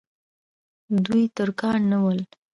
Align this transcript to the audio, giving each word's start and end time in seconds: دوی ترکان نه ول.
دوی 1.05 1.23
ترکان 1.37 1.79
نه 1.91 1.97
ول. 2.03 2.19